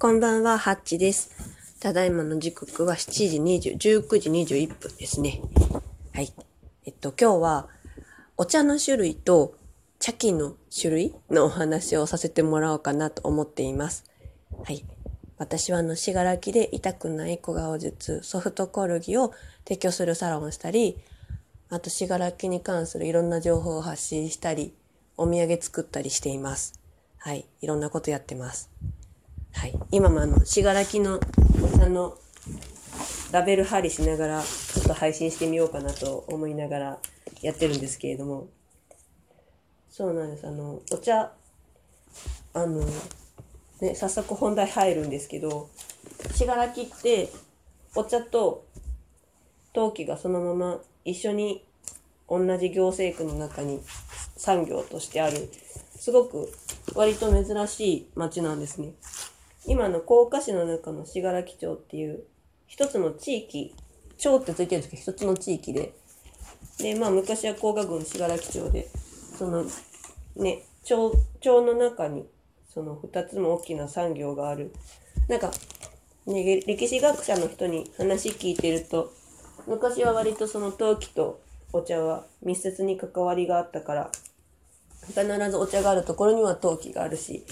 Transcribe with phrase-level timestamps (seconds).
[0.00, 1.32] こんばんは、ハッチです。
[1.80, 5.40] ただいまの時刻は7時20、19時21分ですね。
[6.14, 6.32] はい。
[6.86, 7.68] えっと、今日は、
[8.36, 9.56] お茶の種類と
[9.98, 14.04] 茶器の種類のお話をさせてもらおうかなと思っています。
[14.62, 14.84] はい。
[15.36, 19.32] 私はあの、しがらきで痛くない小顔術、ソフトコルギを
[19.64, 20.96] 提供するサロンをしたり、
[21.70, 24.72] あと、しがらきに関するいろんな情報を発信したり、
[25.16, 26.78] お土産作ったりしています。
[27.16, 27.46] はい。
[27.60, 28.70] いろんなことやってます。
[29.52, 29.78] はい。
[29.90, 31.20] 今もあの、しがらきの
[31.62, 32.16] お茶の
[33.32, 36.98] ラベル貼りしながら、ちょっと配信してみようかなと思いながら
[37.42, 38.48] やってるんですけれども、
[39.90, 40.46] そうなんです。
[40.46, 41.32] あの、お茶、
[42.54, 42.84] あの、
[43.80, 45.68] ね、早速本題入るんですけど、
[46.34, 47.30] しがらきって、
[47.94, 48.64] お茶と
[49.72, 51.64] 陶器がそのまま一緒に
[52.28, 53.80] 同じ行政区の中に
[54.36, 55.50] 産業としてある、
[55.96, 56.52] すごく
[56.94, 58.92] 割と珍しい町なんですね。
[59.68, 62.24] 今の甲賀市の中の信楽町っていう
[62.66, 63.74] 一つの地域、
[64.16, 65.92] 町ってついてるんですけど、一つの地域で、
[66.78, 68.88] で、まあ昔は甲賀郡信楽町で、
[69.36, 69.66] その
[70.36, 72.26] ね、町、町の中に
[72.72, 74.72] その二つも大きな産業がある。
[75.28, 75.50] なんか、
[76.26, 79.12] ね、歴史学者の人に話聞いてると、
[79.66, 81.42] 昔は割とその陶器と
[81.74, 84.10] お茶は密接に関わりがあったから、
[85.08, 87.44] 必ずお茶があるところには陶器があるし、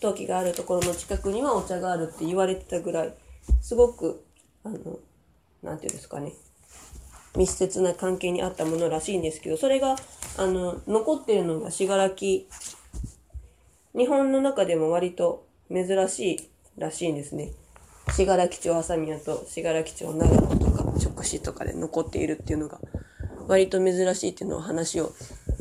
[0.00, 3.14] 陶器があるところの近くにはお茶があるって言われてたぐらい、
[3.60, 4.24] すごく、
[4.64, 4.98] あの、
[5.62, 6.32] なんていうんですかね、
[7.36, 9.96] 密接な関係にあったものらしいんですけど、それが、
[10.36, 12.46] あの、残ってるのが信楽、日
[14.06, 17.52] 本の中でも割と珍しいらしいんですね。
[18.14, 22.80] 信楽町朝宮と信楽町長野とか直視とかで残っているっていうのが
[23.48, 25.12] 割と珍しいっていうのを話を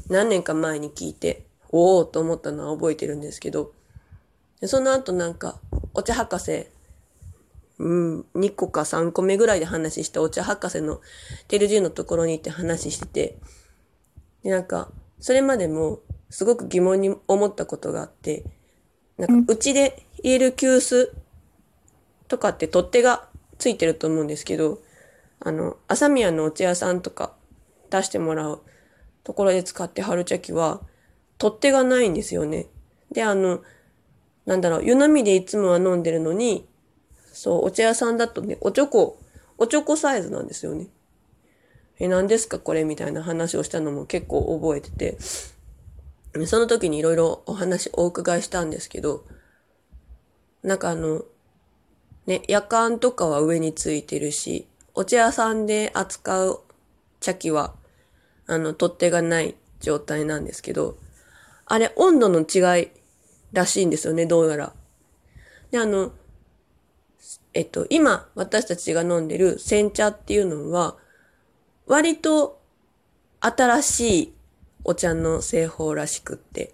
[0.10, 3.74] 何年か前に聞いて、おおと思ったのは覚えてるんですけど、
[4.62, 5.60] でその後なんか、
[5.94, 6.68] お茶博士、
[7.80, 11.00] うん、2個か3個目ぐらいで話したお茶博士の
[11.48, 13.38] テルジュのところに行って話してて、
[14.44, 14.90] で、なんか、
[15.20, 16.00] それまでも
[16.30, 18.44] すごく疑問に思ったことがあって、
[19.18, 21.12] なんか、うちで入れる急須
[22.28, 23.28] とかって取っ手が
[23.58, 24.80] ついてると思うんですけど、
[25.40, 27.34] あの、朝宮のお茶屋さんとか
[27.90, 28.62] 出してもらう
[29.24, 30.82] ところで使って春茶器は、
[31.38, 32.66] 取っ手がないんですよね。
[33.12, 33.62] で、あの、
[34.48, 36.66] なんだろう、湯飲みでいつもは飲んでるのに、
[37.34, 39.20] そう、お茶屋さんだとね、おちょこ、
[39.58, 40.88] おちょこサイズなんですよね。
[42.00, 45.18] え、何ですかこれみたいな話をしたのも結構覚えてて、
[46.46, 49.26] その時にいろいろお話お伺いしたんですけど、
[50.64, 51.26] なんかあの、
[52.26, 56.62] ね、夜間とかは上についてるし、お茶屋さんで扱う
[57.20, 57.74] 茶器は、
[58.46, 60.98] あの、取っ手がない状態なんですけど、
[61.66, 62.92] あれ、温度の違い
[63.52, 64.74] らしいんですよね、どうやら。
[65.72, 66.14] で、あの、
[67.54, 70.98] えっと、今、私たちが飲んでる煎茶っていうのは、
[71.86, 72.62] 割と
[73.40, 74.34] 新しい
[74.84, 76.74] お茶の製法らしくって。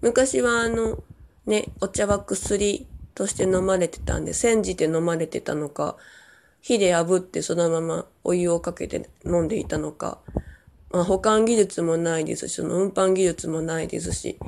[0.00, 1.02] 昔はあの、
[1.46, 5.96] ね、お茶は薬として飲まれてたんで、煎じて飲まれてたのか、
[6.60, 10.18] 火で炙ってそのままお湯をかけて飲んでいたのか、
[10.90, 14.38] まあ、保管技術もないですし、その運搬技術もないですし、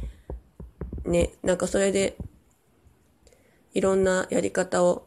[1.07, 2.17] ね、なんかそれで、
[3.73, 5.07] いろんなやり方を、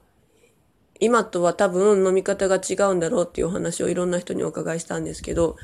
[0.99, 5.57] 今とは多分飲み方が違うんだろうっていうお話をいろんな人にお伺いしたんですけど、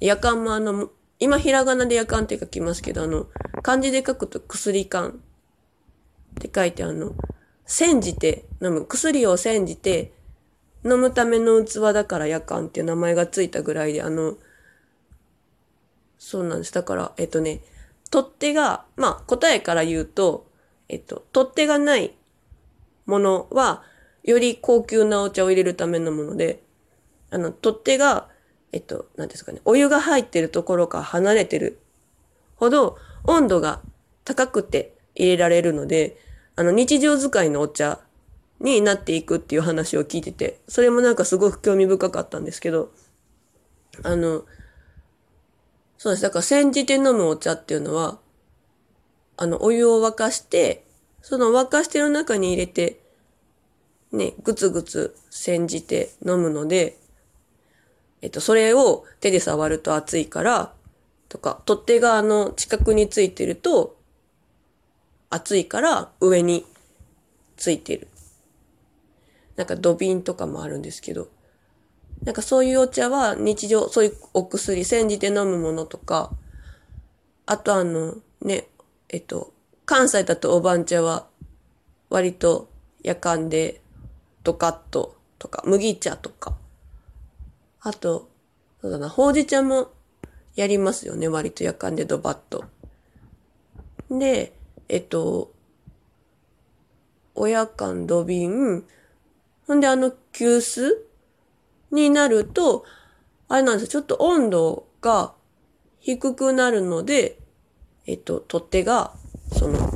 [0.00, 3.28] 夜間もあの、今ひらがなで夜間って書きますけど、あの、
[3.62, 5.12] 漢字で書くと薬缶っ
[6.40, 7.14] て書いてあの、
[7.64, 10.12] 煎じて飲む、薬を煎じて
[10.84, 14.36] 飲むための器だから夜間っていう名前がついたぐらいで、あの、
[16.18, 16.72] そうなんです。
[16.72, 17.60] だから、えっとね、
[18.12, 20.46] 取っ手が、まあ答えから言うと、
[20.88, 22.14] えっと、取っ手がない
[23.06, 23.82] ものは、
[24.22, 26.62] より高級なお茶を入れるためのもので、
[27.30, 28.28] あの、取っ手が、
[28.70, 31.80] えっと、何ですかね、お湯が入ってるところから離れてる
[32.56, 33.80] ほど、温度が
[34.24, 36.18] 高くて入れられるので、
[36.54, 38.00] あの、日常使いのお茶
[38.60, 42.92] になっていくっていう話を聞いてて、それもなんかすごく興味深かったんですけど、
[44.02, 44.44] あの、
[46.02, 46.22] そうです。
[46.24, 48.18] だから煎じて飲むお茶っていうのは、
[49.36, 50.84] あの、お湯を沸かして、
[51.20, 52.98] その沸かしてる中に入れて、
[54.10, 56.98] ね、ぐつぐつ煎じて飲むので、
[58.20, 60.72] えっと、それを手で触ると熱いから、
[61.28, 63.96] とか、取っ手があの、近くについてると、
[65.30, 66.66] 熱いから上に
[67.56, 68.08] ついてる。
[69.54, 71.28] なんか土瓶とかもあるんですけど、
[72.24, 76.30] なんかそういうお茶は日常、そういうお薬、煎じて飲むものとか、
[77.46, 78.68] あとあの、ね、
[79.08, 79.52] えっと、
[79.84, 81.26] 関西だとおばん茶は
[82.08, 82.70] 割と
[83.02, 83.80] 夜間で
[84.44, 86.56] ドカッととか、麦茶とか。
[87.80, 88.28] あと、
[88.80, 89.90] そうだな、ほうじ茶も
[90.54, 92.64] やりますよね、割と夜間でドバッと。
[94.08, 94.52] で、
[94.88, 95.52] えっと、
[97.34, 98.84] お夜間土瓶、
[99.66, 100.92] ほんであの急須
[101.92, 102.84] になると、
[103.48, 105.34] あれなんですよ、ちょっと温度が
[106.00, 107.38] 低くなるので、
[108.06, 109.12] えっと、取っ手が、
[109.52, 109.92] その、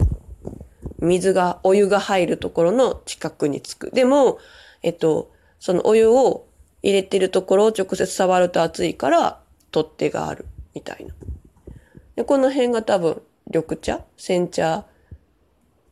[0.98, 3.90] 水が、お湯が入るところの近くにつく。
[3.90, 4.38] でも、
[4.82, 6.46] えっと、そのお湯を
[6.82, 9.40] 入れてるところを直接触ると熱いから、
[9.72, 11.14] 取っ手がある、みたいな。
[12.14, 14.04] で、この辺が多分、緑茶？
[14.16, 14.84] 煎茶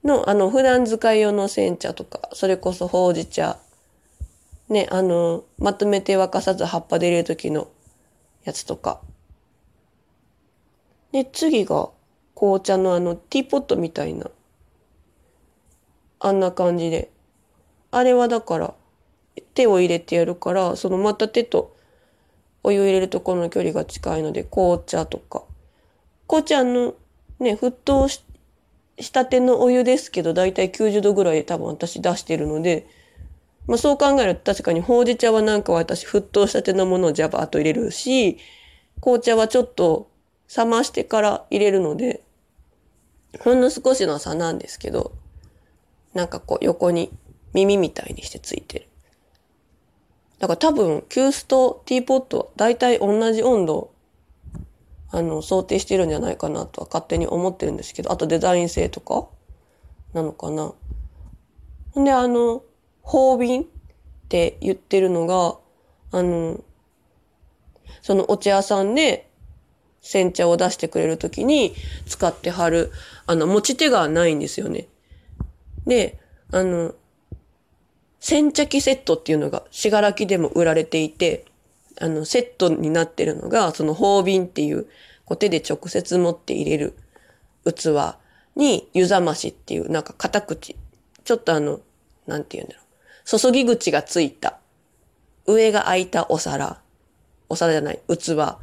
[0.03, 3.59] の、あの、普段使い用の煎茶とか、それこそほうじ茶。
[4.69, 7.69] ね、あの、まとめて沸かさず葉っぱで入れるときの
[8.45, 9.01] やつとか。
[11.13, 11.91] で、次が、
[12.35, 14.31] 紅茶のあの、ティーポットみたいな。
[16.19, 17.11] あんな感じで。
[17.91, 18.75] あれはだから、
[19.55, 21.77] 手を入れてやるから、そのまた手と
[22.63, 25.45] お湯入れるところの距離が近いので、紅茶とか。
[26.27, 26.95] 紅茶の
[27.39, 28.25] ね、沸騰し
[29.01, 32.87] したてのお湯ですけど、だいたい90度ぐらいで多分私出してるので、
[33.67, 38.39] まあそう考えると確かにほうじ茶はなんか私沸騰したてのものをジャバーと入れるし、
[39.01, 40.11] 紅茶はちょっと
[40.55, 42.23] 冷ましてから入れるので、
[43.41, 45.13] ほんの少しの差なんですけど、
[46.13, 47.11] なんかこう横に
[47.53, 48.89] 耳みたいにしてついてる。
[50.39, 53.93] だから多分、急須とティーポットは大体同じ温度、
[55.11, 59.27] あの、想定してるんじゃないかなとは勝手に思ってるんですけど、あとデザイン性とか
[60.13, 60.73] なのかな。
[61.93, 62.63] ほんで、あの、
[63.05, 63.67] 方便っ
[64.29, 65.57] て言ってるのが、
[66.19, 66.61] あの、
[68.03, 69.31] そのお茶屋さんで
[70.01, 71.75] 煎茶を出してくれるときに
[72.07, 72.91] 使ってはる、
[73.27, 74.89] あの、持ち手がないんですよね。
[75.87, 76.19] で、
[76.51, 76.95] あの、
[78.21, 81.45] 煎茶器セットっていうのが、しがらきでも売られていて、
[82.01, 84.87] あの、セットになってるのが、その方便っていう、
[85.27, 86.95] こう手で直接持って入れる
[87.65, 88.17] 器
[88.57, 90.77] に、湯冷ましっていう、なんか片口、
[91.25, 91.81] ちょっとあの、
[92.27, 92.84] なんて言うんだろう。
[93.25, 94.59] 注ぎ口がついた、
[95.47, 96.81] 上が開いたお皿、
[97.49, 98.59] お皿じゃない、器、ちょ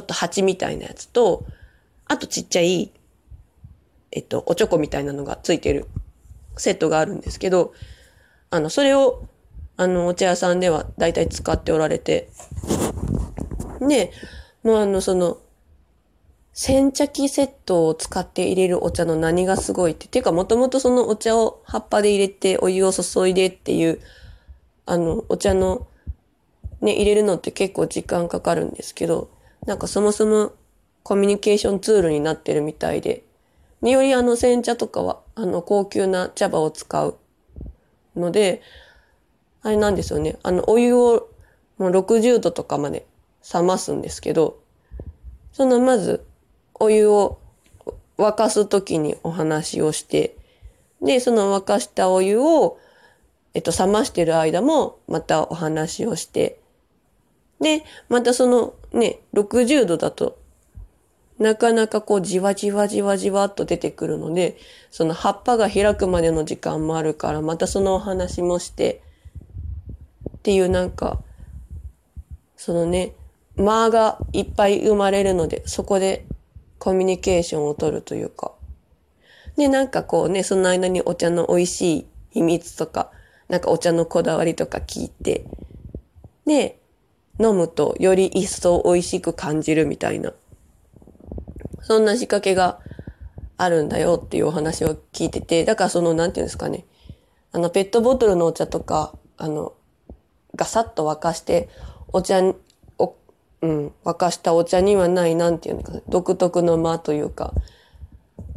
[0.00, 1.44] っと鉢みたいなやつと、
[2.06, 2.90] あとちっちゃい、
[4.10, 5.86] えっと、おちょこみたいなのがついてる。
[6.58, 7.72] セットがあるんですけど、
[8.50, 9.26] あの、それを、
[9.76, 12.28] あの、お茶屋さんでは大体使っておられて、
[13.80, 14.12] で、
[14.62, 15.38] もうあの、その、
[16.60, 24.00] 煎茶器セットを使って入れるお茶の何がすごいって、ていうかもともとそのお茶を葉っぱで入れてお湯を注いでっていう、
[24.84, 25.86] あの、お茶の
[26.80, 29.30] ね、入れるのって結構時間かかるんですけど、
[29.66, 30.52] なんかそもそも
[31.04, 33.22] コミュニケーションツールになってるみたいで、
[33.80, 37.16] によりあの煎茶とかは、あの高級な茶葉を使う
[38.16, 38.62] ので、
[39.62, 40.36] あれなんですよね。
[40.42, 41.28] あのお湯を
[41.78, 43.06] もう60度とかまで
[43.54, 44.58] 冷ますんですけど、
[45.52, 46.26] そのまず
[46.80, 47.38] お湯を
[48.16, 50.36] 沸かすときにお話をして、
[51.00, 52.78] で、その沸かしたお湯を、
[53.54, 56.60] えっと、冷ましてる間もまたお話をして、
[57.60, 60.38] で、またそのね、60度だと、
[61.38, 64.56] なかなかこうじわじわじわじわっと出てくるので、
[64.90, 69.02] その葉っぱが開くまでの時間もあるから、またそのお話もして、
[70.36, 71.20] っていうなんか、
[72.56, 73.14] そのね、
[73.56, 76.26] 間がいっぱい生まれるので、そこで
[76.78, 78.52] コミュニケーションを取るというか。
[79.56, 83.10] で、なんかこうね、その間にお茶の美味しい秘密とか、
[83.48, 85.44] なんかお茶のこだわりとか聞いて、
[86.46, 86.78] で、
[87.40, 90.32] 飲むとより一層美味しく感じるみたいな。
[91.82, 92.80] そんな仕掛けが
[93.56, 96.84] あるんだよっていうお話を聞いてて、だからその、なんていうんですかね。
[97.52, 99.72] あの、ペットボトルのお茶とか、あの、
[100.54, 101.68] ガサッと沸かして、
[102.12, 102.42] お茶、
[103.60, 107.52] うん、沸かしたお茶にはない、なんていうのか、独特の間というか、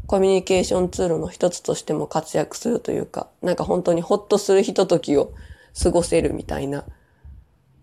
[0.06, 5.34] コミュニケーションツールの一つとしても活躍するというか、なんか本当にほっとするひとときを
[5.82, 6.84] 過ごせるみたいな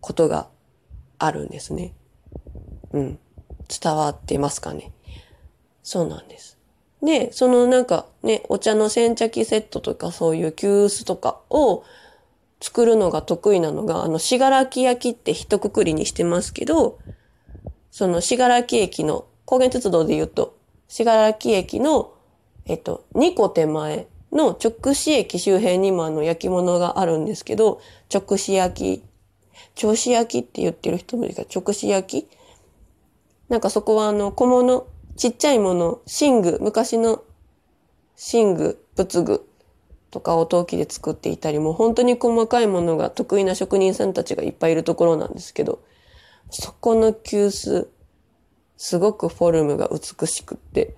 [0.00, 0.48] ことが
[1.18, 1.94] あるんですね。
[2.92, 3.18] うん。
[3.68, 4.92] 伝わってますかね。
[5.82, 6.58] そうなんです。
[7.02, 11.82] で、そのなんかね、お茶の煎茶器セットとかそういう急須とかを
[12.60, 16.98] 作るのが得意なのが、あの、しがらき焼きって一括りにしてますけど、
[17.90, 20.56] そのしがらき駅の、高原鉄道で言うと、
[20.88, 22.12] しがらき駅の、
[22.66, 27.80] えっと、2個手前の直視駅周辺にもあの焼き物があるんですけど、
[28.12, 29.04] 直視焼き
[29.74, 32.28] 銚子焼きって言ってる人もいるから、直視焼き？
[33.48, 34.86] なんかそこはあの、小物、
[35.16, 37.22] ちっちゃいもの、寝具、昔の
[38.32, 39.47] 寝具、仏具
[40.10, 45.80] とかを陶器で作っていたり、もう本当に細かいものが得意な職人さんたちがいっぱいいるところなんですけど、
[46.50, 47.88] そこの急須、
[48.76, 50.96] すごくフォルムが美しくって、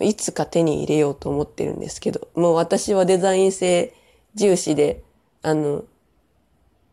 [0.00, 3.94] いつか手に入れようと思ってるんですけど、もう私はデザイン性
[4.34, 5.02] 重視で、
[5.42, 5.84] あの、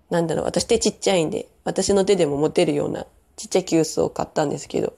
[0.09, 4.93] なんだろう、私手ちっちゃいんで、私の手でも持てるようなちっちゃい急須を買ったんですけど、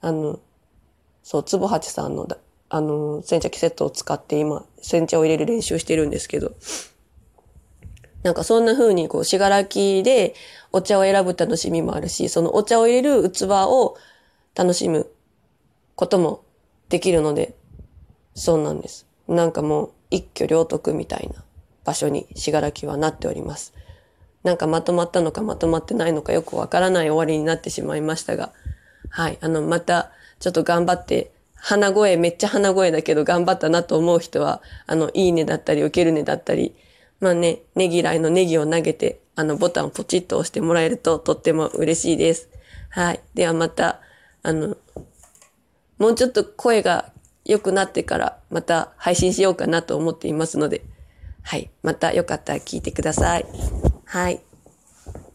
[0.00, 0.40] あの、
[1.22, 2.26] そう、つぼはちさんの
[2.74, 6.54] あの、煎茶器セットを使って今、煎茶を入れる練習してるんですけど、
[8.22, 10.34] なんかそんな風にこう、しがらきで
[10.72, 13.98] お茶を選ぶ楽しみもあるし、そのお茶を入れる器を
[14.54, 15.10] 楽しむ
[15.96, 16.46] ことも
[16.88, 17.54] できるので、
[18.34, 19.06] そうなんです。
[19.28, 21.44] なんかもう一挙両得みたいな
[21.84, 23.74] 場所にしがらきはなっております。
[24.44, 28.50] なんかまとまったのかまとまってないのかよくわからない終わりになってしまいましたが、
[29.10, 30.10] はい、あの、また
[30.40, 31.32] ちょっと頑張って
[31.64, 36.74] 鼻声、めっちゃ鼻声だけど頑張ったなと思う人は、あの、いいねだったり、受けるねだったり、
[37.20, 42.48] まあね、ねぎらいのネギを投げて、あの、ボタンをポチッと押してもらえるととっても嬉しいです。
[42.90, 43.20] はい。
[43.34, 44.00] ではまた、
[44.42, 44.76] あの、
[45.98, 47.12] もうちょっと声が
[47.44, 50.82] 良くなってからまた配信しようかなと思っていますので、
[51.42, 51.70] はい。
[51.84, 53.46] またよかったら聞いてください。
[54.04, 54.40] はい。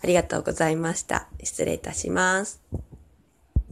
[0.04, 1.28] ありがとうございました。
[1.42, 2.62] 失礼いたします。